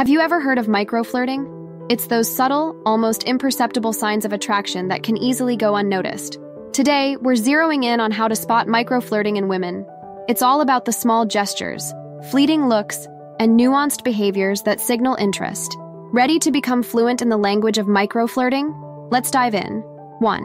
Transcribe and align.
Have 0.00 0.08
you 0.08 0.20
ever 0.20 0.40
heard 0.40 0.56
of 0.56 0.66
microflirting? 0.66 1.90
It's 1.90 2.06
those 2.06 2.34
subtle, 2.34 2.74
almost 2.86 3.24
imperceptible 3.24 3.92
signs 3.92 4.24
of 4.24 4.32
attraction 4.32 4.88
that 4.88 5.02
can 5.02 5.18
easily 5.18 5.58
go 5.58 5.76
unnoticed. 5.76 6.38
Today, 6.72 7.18
we're 7.18 7.34
zeroing 7.34 7.84
in 7.84 8.00
on 8.00 8.10
how 8.10 8.26
to 8.26 8.34
spot 8.34 8.66
microflirting 8.66 9.36
in 9.36 9.48
women. 9.48 9.84
It's 10.26 10.40
all 10.40 10.62
about 10.62 10.86
the 10.86 10.92
small 10.92 11.26
gestures, 11.26 11.92
fleeting 12.30 12.66
looks, 12.66 13.06
and 13.38 13.60
nuanced 13.60 14.02
behaviors 14.02 14.62
that 14.62 14.80
signal 14.80 15.16
interest. 15.16 15.76
Ready 15.78 16.38
to 16.38 16.50
become 16.50 16.82
fluent 16.82 17.20
in 17.20 17.28
the 17.28 17.36
language 17.36 17.76
of 17.76 17.84
microflirting? 17.84 19.10
Let's 19.12 19.30
dive 19.30 19.54
in. 19.54 19.82
1. 20.20 20.42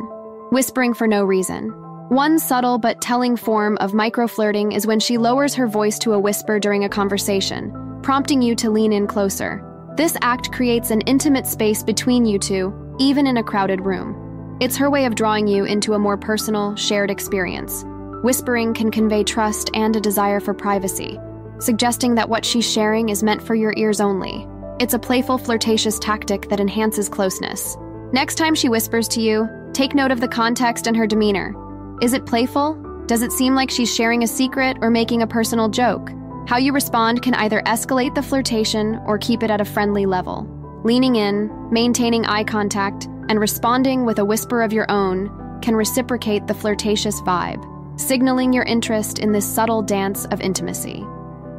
Whispering 0.51 0.93
for 0.93 1.07
no 1.07 1.23
reason. 1.23 1.69
One 2.09 2.39
subtle 2.39 2.77
but 2.77 2.99
telling 2.99 3.37
form 3.37 3.77
of 3.77 3.93
microflirting 3.93 4.75
is 4.75 4.85
when 4.85 4.99
she 4.99 5.17
lowers 5.17 5.53
her 5.53 5.65
voice 5.65 5.97
to 5.99 6.11
a 6.11 6.19
whisper 6.19 6.59
during 6.59 6.83
a 6.83 6.89
conversation, 6.89 7.71
prompting 8.05 8.39
you 8.39 8.53
to 8.53 8.69
lean 8.69 8.93
in 8.93 9.07
closer. 9.07 9.63
This 9.97 10.15
act 10.21 10.51
creates 10.51 10.91
an 10.91 11.01
intimate 11.01 11.47
space 11.47 11.82
between 11.82 12.23
you 12.23 12.37
two, 12.37 12.71
even 13.00 13.25
in 13.25 13.37
a 13.37 13.43
crowded 13.43 13.82
room. 13.82 14.57
It's 14.61 14.77
her 14.77 14.91
way 14.91 15.05
of 15.05 15.15
drawing 15.15 15.47
you 15.47 15.65
into 15.65 15.96
a 15.96 16.00
more 16.00 16.15
personal, 16.15 16.75
shared 16.75 17.10
experience. 17.10 17.83
Whispering 18.21 18.75
can 18.75 18.91
convey 18.91 19.23
trust 19.23 19.71
and 19.73 19.96
a 19.96 19.99
desire 19.99 20.39
for 20.39 20.54
privacy, 20.54 21.18
suggesting 21.57 22.13
that 22.13 22.29
what 22.29 22.46
she's 22.46 22.71
sharing 22.71 23.10
is 23.10 23.23
meant 23.23 23.41
for 23.41 23.55
your 23.55 23.73
ears 23.75 23.99
only. 23.99 24.47
It's 24.79 24.93
a 24.93 24.99
playful, 24.99 25.39
flirtatious 25.39 25.97
tactic 25.97 26.47
that 26.49 26.60
enhances 26.60 27.10
closeness. 27.10 27.75
Next 28.13 28.35
time 28.35 28.54
she 28.54 28.69
whispers 28.69 29.07
to 29.10 29.19
you, 29.19 29.49
take 29.74 29.96
note 29.96 30.11
of 30.11 30.21
the 30.21 30.27
context 30.27 30.85
and 30.85 30.96
her 30.96 31.07
demeanor. 31.07 31.55
Is 32.03 32.13
it 32.13 32.27
playful? 32.27 32.75
Does 33.08 33.23
it 33.23 33.31
seem 33.31 33.55
like 33.55 33.72
she's 33.72 33.91
sharing 33.91 34.22
a 34.22 34.27
secret 34.27 34.77
or 34.81 34.91
making 34.91 35.23
a 35.23 35.27
personal 35.27 35.69
joke? 35.69 36.11
How 36.47 36.58
you 36.58 36.73
respond 36.73 37.23
can 37.23 37.33
either 37.33 37.63
escalate 37.63 38.13
the 38.13 38.22
flirtation 38.22 38.99
or 39.08 39.17
keep 39.17 39.41
it 39.41 39.49
at 39.49 39.61
a 39.61 39.66
friendly 39.66 40.05
level. 40.05 40.47
Leaning 40.83 41.16
in, 41.16 41.49
maintaining 41.71 42.23
eye 42.25 42.44
contact, 42.44 43.05
and 43.29 43.39
responding 43.39 44.05
with 44.05 44.19
a 44.19 44.25
whisper 44.25 44.61
of 44.61 44.71
your 44.71 44.89
own 44.91 45.59
can 45.63 45.75
reciprocate 45.75 46.45
the 46.45 46.53
flirtatious 46.53 47.19
vibe, 47.21 47.65
signaling 47.99 48.53
your 48.53 48.63
interest 48.65 49.17
in 49.17 49.31
this 49.31 49.52
subtle 49.52 49.81
dance 49.81 50.25
of 50.25 50.39
intimacy. 50.39 51.03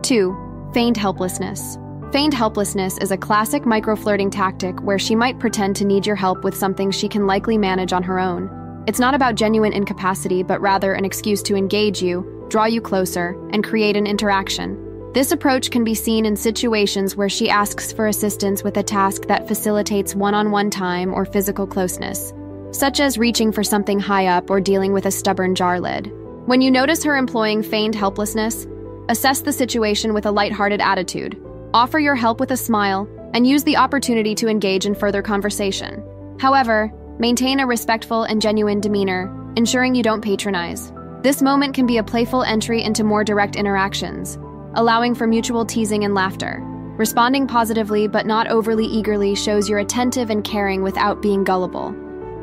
2. 0.02 0.70
Feigned 0.72 0.96
helplessness. 0.96 1.76
Feigned 2.12 2.34
helplessness 2.34 2.96
is 2.98 3.10
a 3.10 3.16
classic 3.16 3.64
microflirting 3.64 4.30
tactic 4.30 4.80
where 4.82 5.00
she 5.00 5.16
might 5.16 5.40
pretend 5.40 5.74
to 5.74 5.84
need 5.84 6.06
your 6.06 6.14
help 6.14 6.44
with 6.44 6.56
something 6.56 6.92
she 6.92 7.08
can 7.08 7.26
likely 7.26 7.58
manage 7.58 7.92
on 7.92 8.04
her 8.04 8.20
own. 8.20 8.84
It's 8.86 9.00
not 9.00 9.16
about 9.16 9.34
genuine 9.34 9.72
incapacity, 9.72 10.44
but 10.44 10.60
rather 10.60 10.92
an 10.92 11.04
excuse 11.04 11.42
to 11.42 11.56
engage 11.56 12.00
you, 12.00 12.35
draw 12.48 12.64
you 12.66 12.80
closer, 12.80 13.36
and 13.50 13.64
create 13.64 13.96
an 13.96 14.06
interaction. 14.06 15.12
This 15.12 15.32
approach 15.32 15.70
can 15.70 15.84
be 15.84 15.94
seen 15.94 16.26
in 16.26 16.36
situations 16.36 17.16
where 17.16 17.28
she 17.28 17.48
asks 17.48 17.92
for 17.92 18.06
assistance 18.06 18.62
with 18.62 18.76
a 18.76 18.82
task 18.82 19.26
that 19.26 19.48
facilitates 19.48 20.14
one 20.14 20.34
on 20.34 20.50
one 20.50 20.70
time 20.70 21.14
or 21.14 21.24
physical 21.24 21.66
closeness, 21.66 22.32
such 22.70 23.00
as 23.00 23.18
reaching 23.18 23.52
for 23.52 23.64
something 23.64 23.98
high 23.98 24.26
up 24.26 24.50
or 24.50 24.60
dealing 24.60 24.92
with 24.92 25.06
a 25.06 25.10
stubborn 25.10 25.54
jar 25.54 25.80
lid. 25.80 26.12
When 26.46 26.60
you 26.60 26.70
notice 26.70 27.02
her 27.04 27.16
employing 27.16 27.62
feigned 27.62 27.94
helplessness, 27.94 28.66
assess 29.08 29.40
the 29.40 29.52
situation 29.52 30.14
with 30.14 30.26
a 30.26 30.30
lighthearted 30.30 30.80
attitude, 30.80 31.40
offer 31.72 31.98
your 31.98 32.14
help 32.14 32.40
with 32.40 32.50
a 32.50 32.56
smile, 32.56 33.08
and 33.34 33.46
use 33.46 33.64
the 33.64 33.76
opportunity 33.76 34.34
to 34.36 34.48
engage 34.48 34.86
in 34.86 34.94
further 34.94 35.22
conversation. 35.22 36.04
However, 36.38 36.92
Maintain 37.18 37.60
a 37.60 37.66
respectful 37.66 38.24
and 38.24 38.42
genuine 38.42 38.78
demeanor, 38.78 39.32
ensuring 39.56 39.94
you 39.94 40.02
don't 40.02 40.20
patronize. 40.20 40.92
This 41.26 41.42
moment 41.42 41.74
can 41.74 41.86
be 41.86 41.96
a 41.96 42.04
playful 42.04 42.44
entry 42.44 42.84
into 42.84 43.02
more 43.02 43.24
direct 43.24 43.56
interactions, 43.56 44.38
allowing 44.74 45.12
for 45.12 45.26
mutual 45.26 45.66
teasing 45.66 46.04
and 46.04 46.14
laughter. 46.14 46.60
Responding 46.96 47.48
positively 47.48 48.06
but 48.06 48.26
not 48.26 48.46
overly 48.46 48.86
eagerly 48.86 49.34
shows 49.34 49.68
you're 49.68 49.80
attentive 49.80 50.30
and 50.30 50.44
caring 50.44 50.84
without 50.84 51.20
being 51.20 51.42
gullible. 51.42 51.92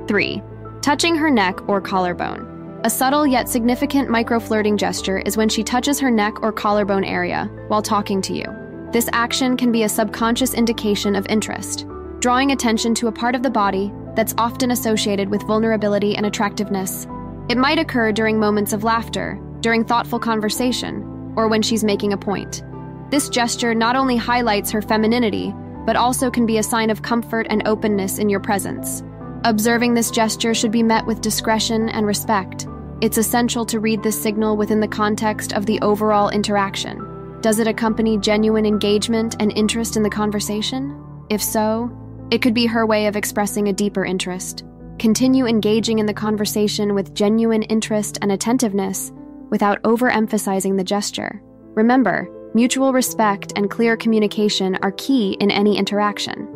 3. 0.09 0.43
Touching 0.81 1.15
her 1.15 1.31
neck 1.31 1.69
or 1.69 1.79
collarbone. 1.79 2.81
A 2.83 2.89
subtle 2.89 3.25
yet 3.25 3.47
significant 3.47 4.09
micro-flirting 4.09 4.75
gesture 4.75 5.19
is 5.19 5.37
when 5.37 5.47
she 5.47 5.63
touches 5.63 5.97
her 6.01 6.11
neck 6.11 6.43
or 6.43 6.51
collarbone 6.51 7.05
area 7.05 7.49
while 7.69 7.81
talking 7.81 8.21
to 8.23 8.33
you. 8.33 8.43
This 8.91 9.07
action 9.13 9.55
can 9.55 9.71
be 9.71 9.83
a 9.83 9.87
subconscious 9.87 10.53
indication 10.53 11.15
of 11.15 11.25
interest, 11.27 11.85
drawing 12.19 12.51
attention 12.51 12.93
to 12.95 13.07
a 13.07 13.13
part 13.13 13.33
of 13.33 13.43
the 13.43 13.49
body 13.49 13.93
that's 14.13 14.35
often 14.37 14.71
associated 14.71 15.29
with 15.29 15.47
vulnerability 15.47 16.17
and 16.17 16.25
attractiveness. 16.25 17.07
It 17.49 17.57
might 17.57 17.79
occur 17.79 18.11
during 18.11 18.39
moments 18.39 18.71
of 18.71 18.83
laughter, 18.83 19.39
during 19.59 19.83
thoughtful 19.83 20.19
conversation, 20.19 21.33
or 21.35 21.47
when 21.47 21.61
she's 21.61 21.83
making 21.83 22.13
a 22.13 22.17
point. 22.17 22.63
This 23.11 23.29
gesture 23.29 23.75
not 23.75 23.95
only 23.95 24.15
highlights 24.15 24.71
her 24.71 24.81
femininity, 24.81 25.53
but 25.85 25.95
also 25.95 26.31
can 26.31 26.45
be 26.45 26.57
a 26.57 26.63
sign 26.63 26.89
of 26.89 27.01
comfort 27.01 27.47
and 27.49 27.67
openness 27.67 28.17
in 28.17 28.29
your 28.29 28.39
presence. 28.39 29.03
Observing 29.43 29.93
this 29.93 30.09
gesture 30.09 30.53
should 30.53 30.71
be 30.71 30.83
met 30.83 31.05
with 31.05 31.19
discretion 31.19 31.89
and 31.89 32.05
respect. 32.05 32.65
It's 33.01 33.17
essential 33.17 33.65
to 33.65 33.81
read 33.81 34.01
this 34.01 34.21
signal 34.21 34.55
within 34.55 34.79
the 34.79 34.87
context 34.87 35.51
of 35.51 35.65
the 35.65 35.81
overall 35.81 36.29
interaction. 36.29 37.05
Does 37.41 37.59
it 37.59 37.67
accompany 37.67 38.17
genuine 38.17 38.65
engagement 38.65 39.35
and 39.41 39.51
interest 39.51 39.97
in 39.97 40.03
the 40.03 40.09
conversation? 40.09 40.97
If 41.29 41.43
so, 41.43 41.91
it 42.31 42.41
could 42.41 42.53
be 42.53 42.67
her 42.67 42.85
way 42.85 43.07
of 43.07 43.17
expressing 43.17 43.67
a 43.67 43.73
deeper 43.73 44.05
interest. 44.05 44.63
Continue 45.03 45.47
engaging 45.47 45.99
in 45.99 46.05
the 46.05 46.13
conversation 46.13 46.95
with 46.95 47.13
genuine 47.13 47.63
interest 47.63 48.17
and 48.21 48.31
attentiveness 48.31 49.11
without 49.49 49.83
overemphasizing 49.83 50.77
the 50.77 50.83
gesture. 50.85 51.41
Remember, 51.75 52.29
mutual 52.53 52.93
respect 52.93 53.51
and 53.57 53.69
clear 53.69 53.97
communication 53.97 54.77
are 54.81 54.93
key 54.93 55.33
in 55.41 55.51
any 55.51 55.77
interaction. 55.77 56.47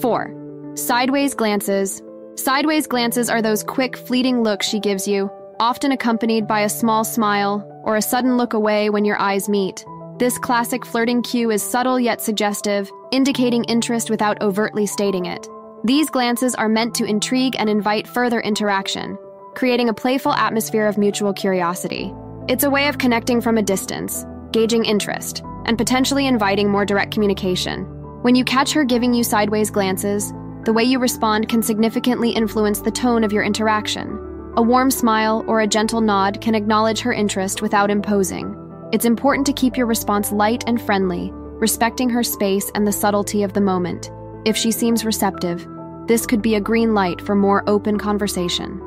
4. 0.00 0.72
Sideways 0.76 1.34
glances. 1.34 2.00
Sideways 2.36 2.86
glances 2.86 3.28
are 3.28 3.42
those 3.42 3.64
quick, 3.64 3.96
fleeting 3.96 4.44
looks 4.44 4.68
she 4.68 4.78
gives 4.78 5.08
you, 5.08 5.28
often 5.58 5.90
accompanied 5.90 6.46
by 6.46 6.60
a 6.60 6.68
small 6.68 7.02
smile 7.02 7.68
or 7.82 7.96
a 7.96 8.02
sudden 8.02 8.36
look 8.36 8.52
away 8.52 8.90
when 8.90 9.04
your 9.04 9.20
eyes 9.20 9.48
meet. 9.48 9.84
This 10.18 10.38
classic 10.38 10.86
flirting 10.86 11.22
cue 11.22 11.50
is 11.50 11.64
subtle 11.64 11.98
yet 11.98 12.20
suggestive, 12.20 12.92
indicating 13.10 13.64
interest 13.64 14.08
without 14.08 14.40
overtly 14.40 14.86
stating 14.86 15.26
it. 15.26 15.48
These 15.84 16.10
glances 16.10 16.54
are 16.54 16.68
meant 16.68 16.94
to 16.96 17.04
intrigue 17.04 17.56
and 17.58 17.68
invite 17.68 18.06
further 18.06 18.40
interaction, 18.40 19.16
creating 19.54 19.88
a 19.88 19.94
playful 19.94 20.32
atmosphere 20.32 20.86
of 20.86 20.98
mutual 20.98 21.32
curiosity. 21.32 22.12
It's 22.48 22.64
a 22.64 22.70
way 22.70 22.88
of 22.88 22.98
connecting 22.98 23.40
from 23.40 23.58
a 23.58 23.62
distance, 23.62 24.24
gauging 24.52 24.84
interest, 24.84 25.42
and 25.66 25.78
potentially 25.78 26.26
inviting 26.26 26.70
more 26.70 26.84
direct 26.84 27.12
communication. 27.12 27.84
When 28.22 28.34
you 28.34 28.44
catch 28.44 28.72
her 28.72 28.84
giving 28.84 29.14
you 29.14 29.22
sideways 29.24 29.70
glances, 29.70 30.32
the 30.64 30.72
way 30.72 30.84
you 30.84 30.98
respond 30.98 31.48
can 31.48 31.62
significantly 31.62 32.30
influence 32.30 32.80
the 32.80 32.90
tone 32.90 33.24
of 33.24 33.32
your 33.32 33.44
interaction. 33.44 34.18
A 34.56 34.62
warm 34.62 34.90
smile 34.90 35.44
or 35.46 35.60
a 35.60 35.66
gentle 35.66 36.00
nod 36.00 36.40
can 36.40 36.54
acknowledge 36.54 37.00
her 37.00 37.12
interest 37.12 37.62
without 37.62 37.90
imposing, 37.90 38.56
it's 38.90 39.04
important 39.04 39.46
to 39.46 39.52
keep 39.52 39.76
your 39.76 39.86
response 39.86 40.32
light 40.32 40.64
and 40.66 40.80
friendly, 40.80 41.30
respecting 41.32 42.08
her 42.08 42.22
space 42.22 42.70
and 42.74 42.86
the 42.86 42.92
subtlety 42.92 43.42
of 43.42 43.52
the 43.52 43.60
moment. 43.60 44.10
If 44.44 44.56
she 44.56 44.70
seems 44.70 45.04
receptive, 45.04 45.66
this 46.06 46.24
could 46.26 46.42
be 46.42 46.54
a 46.54 46.60
green 46.60 46.94
light 46.94 47.20
for 47.20 47.34
more 47.34 47.62
open 47.68 47.98
conversation. 47.98 48.80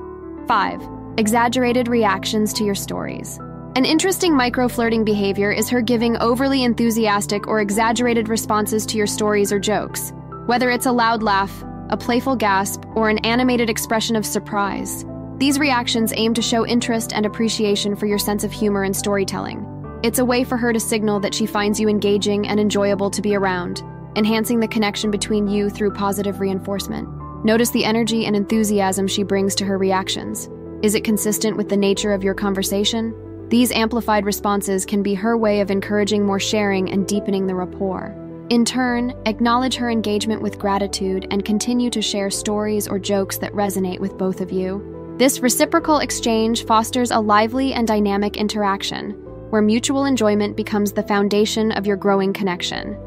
5. 0.47 0.81
Exaggerated 1.17 1.87
reactions 1.87 2.53
to 2.53 2.63
your 2.63 2.75
stories. 2.75 3.37
An 3.75 3.85
interesting 3.85 4.35
micro 4.35 4.67
flirting 4.67 5.05
behavior 5.05 5.51
is 5.51 5.69
her 5.69 5.81
giving 5.81 6.17
overly 6.17 6.63
enthusiastic 6.63 7.47
or 7.47 7.61
exaggerated 7.61 8.27
responses 8.27 8.85
to 8.87 8.97
your 8.97 9.07
stories 9.07 9.51
or 9.51 9.59
jokes, 9.59 10.13
whether 10.45 10.69
it's 10.69 10.87
a 10.87 10.91
loud 10.91 11.21
laugh, 11.21 11.63
a 11.89 11.97
playful 11.97 12.35
gasp, 12.35 12.83
or 12.95 13.09
an 13.09 13.19
animated 13.19 13.69
expression 13.69 14.15
of 14.15 14.25
surprise. 14.25 15.05
These 15.37 15.59
reactions 15.59 16.13
aim 16.15 16.33
to 16.33 16.41
show 16.41 16.65
interest 16.65 17.13
and 17.13 17.25
appreciation 17.25 17.95
for 17.95 18.07
your 18.07 18.19
sense 18.19 18.43
of 18.43 18.51
humor 18.51 18.83
and 18.83 18.95
storytelling. 18.95 19.65
It's 20.03 20.19
a 20.19 20.25
way 20.25 20.43
for 20.43 20.57
her 20.57 20.73
to 20.73 20.79
signal 20.79 21.19
that 21.19 21.33
she 21.33 21.45
finds 21.45 21.79
you 21.79 21.87
engaging 21.87 22.47
and 22.47 22.59
enjoyable 22.59 23.09
to 23.11 23.21
be 23.21 23.35
around, 23.35 23.83
enhancing 24.15 24.59
the 24.59 24.67
connection 24.67 25.11
between 25.11 25.47
you 25.47 25.69
through 25.69 25.91
positive 25.91 26.39
reinforcement. 26.39 27.09
Notice 27.43 27.71
the 27.71 27.85
energy 27.85 28.25
and 28.25 28.35
enthusiasm 28.35 29.07
she 29.07 29.23
brings 29.23 29.55
to 29.55 29.65
her 29.65 29.77
reactions. 29.77 30.49
Is 30.83 30.95
it 30.95 31.03
consistent 31.03 31.57
with 31.57 31.69
the 31.69 31.77
nature 31.77 32.13
of 32.13 32.23
your 32.23 32.33
conversation? 32.33 33.15
These 33.49 33.71
amplified 33.71 34.25
responses 34.25 34.85
can 34.85 35.03
be 35.03 35.13
her 35.13 35.37
way 35.37 35.59
of 35.59 35.71
encouraging 35.71 36.25
more 36.25 36.39
sharing 36.39 36.89
and 36.91 37.07
deepening 37.07 37.47
the 37.47 37.55
rapport. 37.55 38.15
In 38.49 38.65
turn, 38.65 39.13
acknowledge 39.25 39.75
her 39.75 39.89
engagement 39.89 40.41
with 40.41 40.59
gratitude 40.59 41.27
and 41.31 41.45
continue 41.45 41.89
to 41.89 42.01
share 42.01 42.29
stories 42.29 42.87
or 42.87 42.99
jokes 42.99 43.37
that 43.37 43.53
resonate 43.53 43.99
with 43.99 44.17
both 44.17 44.41
of 44.41 44.51
you. 44.51 45.15
This 45.17 45.39
reciprocal 45.39 45.99
exchange 45.99 46.65
fosters 46.65 47.11
a 47.11 47.19
lively 47.19 47.73
and 47.73 47.87
dynamic 47.87 48.37
interaction, 48.37 49.11
where 49.51 49.61
mutual 49.61 50.05
enjoyment 50.05 50.57
becomes 50.57 50.91
the 50.91 51.03
foundation 51.03 51.71
of 51.71 51.85
your 51.85 51.97
growing 51.97 52.33
connection. 52.33 52.97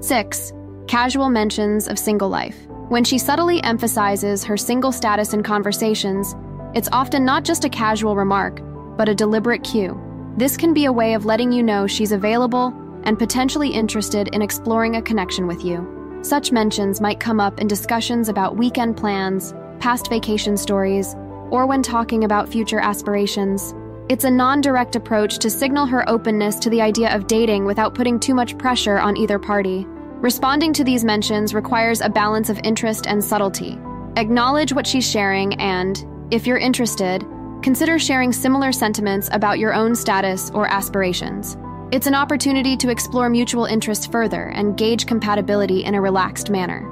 6. 0.00 0.52
Casual 0.92 1.30
mentions 1.30 1.88
of 1.88 1.98
single 1.98 2.28
life. 2.28 2.66
When 2.90 3.02
she 3.02 3.16
subtly 3.16 3.62
emphasizes 3.62 4.44
her 4.44 4.58
single 4.58 4.92
status 4.92 5.32
in 5.32 5.42
conversations, 5.42 6.36
it's 6.74 6.90
often 6.92 7.24
not 7.24 7.44
just 7.44 7.64
a 7.64 7.70
casual 7.70 8.14
remark, 8.14 8.60
but 8.98 9.08
a 9.08 9.14
deliberate 9.14 9.64
cue. 9.64 9.98
This 10.36 10.54
can 10.54 10.74
be 10.74 10.84
a 10.84 10.92
way 10.92 11.14
of 11.14 11.24
letting 11.24 11.50
you 11.50 11.62
know 11.62 11.86
she's 11.86 12.12
available 12.12 12.74
and 13.04 13.18
potentially 13.18 13.70
interested 13.70 14.28
in 14.34 14.42
exploring 14.42 14.96
a 14.96 15.00
connection 15.00 15.46
with 15.46 15.64
you. 15.64 16.20
Such 16.20 16.52
mentions 16.52 17.00
might 17.00 17.18
come 17.18 17.40
up 17.40 17.58
in 17.58 17.68
discussions 17.68 18.28
about 18.28 18.58
weekend 18.58 18.94
plans, 18.98 19.54
past 19.80 20.10
vacation 20.10 20.58
stories, 20.58 21.14
or 21.50 21.64
when 21.64 21.82
talking 21.82 22.24
about 22.24 22.50
future 22.50 22.80
aspirations. 22.80 23.74
It's 24.10 24.24
a 24.24 24.30
non 24.30 24.60
direct 24.60 24.94
approach 24.94 25.38
to 25.38 25.48
signal 25.48 25.86
her 25.86 26.06
openness 26.06 26.56
to 26.56 26.68
the 26.68 26.82
idea 26.82 27.16
of 27.16 27.28
dating 27.28 27.64
without 27.64 27.94
putting 27.94 28.20
too 28.20 28.34
much 28.34 28.58
pressure 28.58 28.98
on 28.98 29.16
either 29.16 29.38
party. 29.38 29.86
Responding 30.22 30.72
to 30.74 30.84
these 30.84 31.04
mentions 31.04 31.52
requires 31.52 32.00
a 32.00 32.08
balance 32.08 32.48
of 32.48 32.60
interest 32.62 33.08
and 33.08 33.22
subtlety. 33.22 33.76
Acknowledge 34.14 34.72
what 34.72 34.86
she's 34.86 35.10
sharing 35.10 35.54
and, 35.54 36.06
if 36.30 36.46
you're 36.46 36.58
interested, 36.58 37.26
consider 37.60 37.98
sharing 37.98 38.32
similar 38.32 38.70
sentiments 38.70 39.28
about 39.32 39.58
your 39.58 39.74
own 39.74 39.96
status 39.96 40.48
or 40.50 40.68
aspirations. 40.68 41.56
It's 41.90 42.06
an 42.06 42.14
opportunity 42.14 42.76
to 42.76 42.88
explore 42.88 43.28
mutual 43.28 43.64
interests 43.64 44.06
further 44.06 44.50
and 44.50 44.76
gauge 44.76 45.06
compatibility 45.06 45.82
in 45.82 45.96
a 45.96 46.00
relaxed 46.00 46.50
manner. 46.50 46.88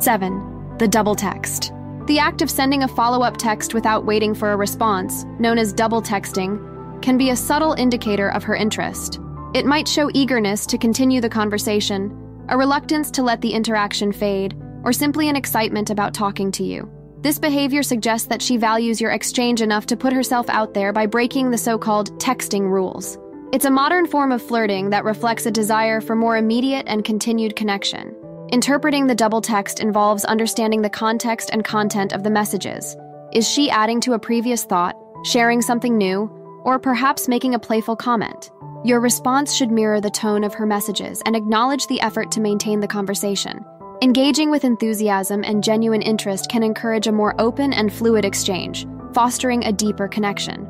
7. 0.00 0.76
The 0.78 0.88
double 0.88 1.14
text. 1.14 1.74
The 2.06 2.18
act 2.18 2.40
of 2.40 2.50
sending 2.50 2.84
a 2.84 2.88
follow 2.88 3.22
up 3.22 3.36
text 3.36 3.74
without 3.74 4.06
waiting 4.06 4.34
for 4.34 4.52
a 4.52 4.56
response, 4.56 5.24
known 5.38 5.58
as 5.58 5.74
double 5.74 6.00
texting, 6.00 7.02
can 7.02 7.18
be 7.18 7.28
a 7.28 7.36
subtle 7.36 7.74
indicator 7.74 8.30
of 8.30 8.42
her 8.44 8.56
interest. 8.56 9.20
It 9.52 9.66
might 9.66 9.86
show 9.86 10.10
eagerness 10.14 10.64
to 10.64 10.78
continue 10.78 11.20
the 11.20 11.28
conversation, 11.28 12.16
a 12.50 12.56
reluctance 12.56 13.10
to 13.12 13.22
let 13.22 13.40
the 13.40 13.52
interaction 13.52 14.12
fade, 14.12 14.56
or 14.82 14.92
simply 14.92 15.28
an 15.28 15.36
excitement 15.36 15.90
about 15.90 16.12
talking 16.12 16.50
to 16.52 16.64
you. 16.64 16.90
This 17.20 17.38
behavior 17.38 17.82
suggests 17.82 18.26
that 18.28 18.42
she 18.42 18.56
values 18.56 19.00
your 19.00 19.12
exchange 19.12 19.62
enough 19.62 19.86
to 19.86 19.96
put 19.96 20.12
herself 20.12 20.48
out 20.48 20.74
there 20.74 20.92
by 20.92 21.06
breaking 21.06 21.50
the 21.50 21.58
so 21.58 21.78
called 21.78 22.18
texting 22.18 22.62
rules. 22.62 23.18
It's 23.52 23.66
a 23.66 23.70
modern 23.70 24.06
form 24.06 24.32
of 24.32 24.42
flirting 24.42 24.90
that 24.90 25.04
reflects 25.04 25.46
a 25.46 25.50
desire 25.50 26.00
for 26.00 26.16
more 26.16 26.38
immediate 26.38 26.86
and 26.88 27.04
continued 27.04 27.56
connection. 27.56 28.16
Interpreting 28.50 29.06
the 29.06 29.14
double 29.14 29.40
text 29.40 29.80
involves 29.80 30.24
understanding 30.24 30.82
the 30.82 30.90
context 30.90 31.50
and 31.52 31.64
content 31.64 32.12
of 32.12 32.24
the 32.24 32.30
messages. 32.30 32.96
Is 33.32 33.48
she 33.48 33.70
adding 33.70 34.00
to 34.00 34.14
a 34.14 34.18
previous 34.18 34.64
thought, 34.64 34.96
sharing 35.24 35.62
something 35.62 35.96
new, 35.96 36.28
or 36.64 36.78
perhaps 36.78 37.28
making 37.28 37.54
a 37.54 37.60
playful 37.60 37.94
comment? 37.94 38.50
Your 38.84 39.00
response 39.00 39.54
should 39.54 39.70
mirror 39.70 40.00
the 40.00 40.10
tone 40.10 40.44
of 40.44 40.54
her 40.54 40.66
messages 40.66 41.22
and 41.26 41.36
acknowledge 41.36 41.86
the 41.86 42.00
effort 42.00 42.30
to 42.32 42.40
maintain 42.40 42.80
the 42.80 42.88
conversation. 42.88 43.64
Engaging 44.02 44.50
with 44.50 44.64
enthusiasm 44.64 45.44
and 45.44 45.62
genuine 45.62 46.02
interest 46.02 46.50
can 46.50 46.62
encourage 46.62 47.06
a 47.06 47.12
more 47.12 47.34
open 47.38 47.72
and 47.72 47.92
fluid 47.92 48.24
exchange, 48.24 48.86
fostering 49.12 49.64
a 49.64 49.72
deeper 49.72 50.08
connection. 50.08 50.68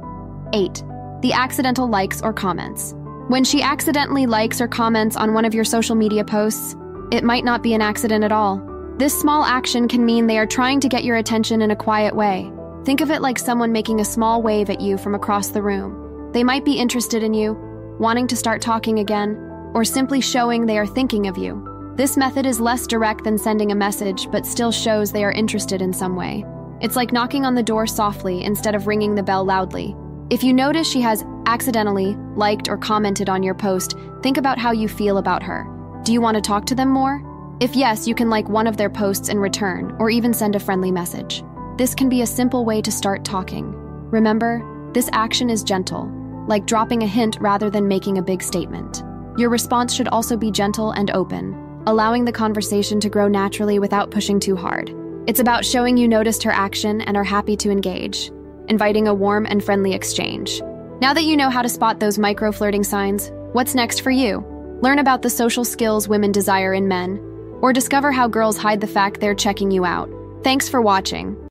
8 0.53 0.83
the 1.23 1.33
accidental 1.33 1.87
likes 1.87 2.23
or 2.23 2.33
comments. 2.33 2.95
When 3.29 3.45
she 3.45 3.63
accidentally 3.63 4.27
likes 4.27 4.61
or 4.61 4.69
comments 4.69 5.17
on 5.17 5.35
one 5.35 5.45
of 5.45 5.55
your 5.55 5.65
social 5.65 5.95
media 5.95 6.25
posts, 6.25 6.75
it 7.13 7.25
might 7.25 7.45
not 7.45 7.63
be 7.63 7.75
an 7.75 7.83
accident 7.83 8.25
at 8.25 8.33
all. 8.33 8.67
This 8.97 9.19
small 9.19 9.45
action 9.45 9.87
can 9.87 10.05
mean 10.05 10.27
they 10.27 10.39
are 10.39 10.47
trying 10.47 10.81
to 10.81 10.89
get 10.89 11.05
your 11.05 11.17
attention 11.17 11.63
in 11.63 11.71
a 11.71 11.77
quiet 11.77 12.17
way. 12.17 12.51
Think 12.85 13.03
of 13.03 13.11
it 13.11 13.23
like 13.23 13.39
someone 13.39 13.73
making 13.73 14.01
a 14.01 14.05
small 14.05 14.43
wave 14.43 14.71
at 14.71 14.81
you 14.81 14.97
from 14.97 15.15
across 15.15 15.49
the 15.49 15.63
room. 15.63 16.31
They 16.33 16.43
might 16.43 16.65
be 16.65 16.79
interested 16.79 17.23
in 17.23 17.35
you, 17.35 17.55
wanting 18.01 18.27
to 18.27 18.35
start 18.35 18.63
talking 18.63 19.01
again, 19.01 19.37
or 19.75 19.85
simply 19.85 20.23
showing 20.23 20.65
they 20.65 20.79
are 20.79 20.87
thinking 20.87 21.29
of 21.29 21.37
you. 21.37 21.93
This 21.97 22.17
method 22.17 22.47
is 22.47 22.59
less 22.59 22.87
direct 22.87 23.25
than 23.25 23.37
sending 23.37 23.73
a 23.73 23.75
message, 23.75 24.31
but 24.33 24.47
still 24.47 24.73
shows 24.73 25.13
they 25.13 25.23
are 25.23 25.33
interested 25.33 25.83
in 25.83 25.93
some 25.93 26.17
way. 26.17 26.47
It's 26.81 26.97
like 26.97 27.13
knocking 27.13 27.45
on 27.45 27.55
the 27.55 27.63
door 27.63 27.87
softly 27.87 28.43
instead 28.43 28.75
of 28.75 28.87
ringing 28.87 29.15
the 29.15 29.23
bell 29.23 29.45
loudly. 29.45 29.95
If 30.31 30.43
you 30.43 30.55
notice 30.55 30.89
she 30.89 31.03
has 31.03 31.27
accidentally 31.45 32.17
liked 32.37 32.71
or 32.71 32.79
commented 32.79 33.29
on 33.29 33.43
your 33.43 33.55
post, 33.55 33.97
think 34.23 34.39
about 34.39 34.59
how 34.59 34.73
you 34.73 34.89
feel 34.89 35.19
about 35.19 35.43
her. 35.43 35.67
Do 36.03 36.15
you 36.15 36.23
want 36.23 36.37
to 36.37 36.41
talk 36.41 36.65
to 36.67 36.75
them 36.75 36.89
more? 36.89 37.23
If 37.61 37.77
yes, 37.77 38.09
you 38.09 38.15
can 38.15 38.31
like 38.31 38.49
one 38.49 38.67
of 38.67 38.79
their 38.79 38.89
posts 38.89 39.29
in 39.29 39.39
return, 39.39 39.95
or 39.99 40.09
even 40.09 40.33
send 40.33 40.57
a 40.57 40.61
friendly 40.61 40.91
message. 40.91 41.43
This 41.77 41.95
can 41.95 42.09
be 42.09 42.23
a 42.23 42.27
simple 42.27 42.65
way 42.65 42.81
to 42.81 42.91
start 42.91 43.27
talking. 43.27 43.75
Remember, 44.11 44.63
this 44.95 45.11
action 45.13 45.51
is 45.51 45.63
gentle, 45.63 46.11
like 46.51 46.67
dropping 46.67 47.03
a 47.03 47.07
hint 47.07 47.39
rather 47.41 47.71
than 47.71 47.89
making 47.89 48.19
a 48.19 48.23
big 48.23 48.43
statement. 48.43 49.03
Your 49.39 49.49
response 49.49 49.95
should 49.95 50.09
also 50.09 50.37
be 50.37 50.51
gentle 50.51 50.91
and 50.91 51.11
open, 51.13 51.83
allowing 51.87 52.27
the 52.27 52.33
conversation 52.33 53.01
to 53.01 53.09
grow 53.09 53.29
naturally 53.29 53.79
without 53.79 54.11
pushing 54.11 54.39
too 54.39 54.57
hard. 54.57 54.95
It's 55.27 55.41
about 55.41 55.65
showing 55.65 55.97
you 55.97 56.09
noticed 56.09 56.43
her 56.43 56.51
action 56.51 57.01
and 57.01 57.17
are 57.17 57.25
happy 57.25 57.57
to 57.57 57.71
engage 57.71 58.31
inviting 58.69 59.09
a 59.09 59.15
warm 59.15 59.47
and 59.47 59.63
friendly 59.63 59.95
exchange. 59.95 60.61
Now 61.01 61.13
that 61.13 61.25
you 61.25 61.37
know 61.37 61.51
how 61.51 61.63
to 61.63 61.69
spot 61.69 61.99
those 61.99 62.19
micro 62.19 62.53
flirting 62.53 62.85
signs, 62.85 63.31
what's 63.53 63.75
next 63.75 64.01
for 64.01 64.13
you? 64.13 64.45
Learn 64.81 65.01
about 65.01 65.23
the 65.23 65.31
social 65.31 65.65
skills 65.65 66.09
women 66.09 66.31
desire 66.31 66.73
in 66.73 66.87
men, 66.87 67.19
or 67.61 67.73
discover 67.73 68.13
how 68.13 68.29
girls 68.29 68.57
hide 68.57 68.81
the 68.81 68.87
fact 68.87 69.21
they're 69.21 69.35
checking 69.35 69.71
you 69.71 69.85
out. 69.85 70.09
Thanks 70.45 70.69
for 70.69 70.81
watching. 70.81 71.50